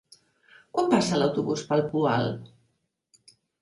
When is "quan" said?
0.77-0.89